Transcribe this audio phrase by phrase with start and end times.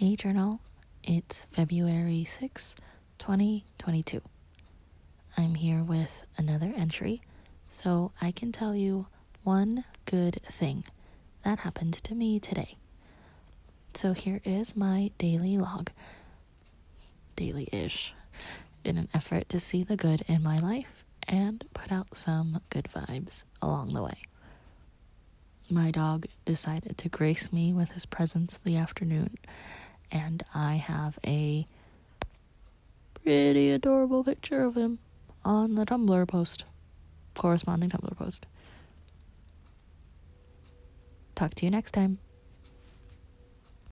[0.00, 0.60] Hey Journal,
[1.02, 2.76] it's February 6,
[3.18, 4.20] 2022.
[5.36, 7.20] I'm here with another entry
[7.68, 9.08] so I can tell you
[9.42, 10.84] one good thing
[11.42, 12.76] that happened to me today.
[13.94, 15.90] So here is my daily log,
[17.34, 18.14] daily ish,
[18.84, 22.86] in an effort to see the good in my life and put out some good
[22.94, 24.18] vibes along the way.
[25.68, 29.36] My dog decided to grace me with his presence the afternoon
[30.10, 31.66] and I have a
[33.22, 34.98] pretty adorable picture of him
[35.44, 36.64] on the Tumblr post,
[37.34, 38.46] corresponding Tumblr post.
[41.34, 42.18] Talk to you next time.